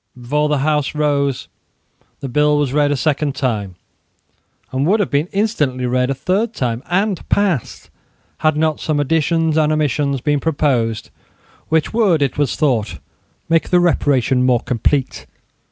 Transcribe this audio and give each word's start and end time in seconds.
Before 0.19 0.49
the 0.49 0.57
House 0.65 0.95
rose 0.95 1.47
the 2.21 2.27
bill 2.27 2.57
was 2.57 2.73
read 2.73 2.91
a 2.91 2.97
second 2.97 3.35
time, 3.35 3.75
and 4.71 4.87
would 4.87 4.99
have 4.99 5.11
been 5.11 5.27
instantly 5.31 5.85
read 5.85 6.09
a 6.09 6.15
third 6.15 6.55
time 6.55 6.81
and 6.87 7.29
passed, 7.29 7.91
had 8.39 8.57
not 8.57 8.79
some 8.79 8.99
additions 8.99 9.57
and 9.57 9.71
omissions 9.71 10.19
been 10.19 10.39
proposed, 10.39 11.11
which 11.69 11.93
would, 11.93 12.23
it 12.23 12.35
was 12.35 12.55
thought, 12.55 12.97
make 13.47 13.69
the 13.69 13.79
reparation 13.79 14.41
more 14.41 14.61
complete. 14.61 15.27